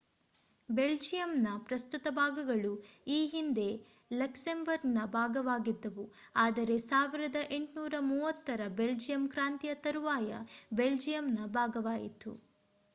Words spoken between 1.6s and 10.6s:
ಪ್ರಸ್ತುತ ಭಾಗಗಳು ಈ ಹಿಂದೆ ಲಕ್ಸೆಂಬರ್ಗ್‌ನ ಭಾಗವಾಗಿದ್ದವು ಆದರೆ 1830ರ ಬೆಲ್ಜಿಯಂ ಕ್ರಾಂತಿಯ ತರವಾಯು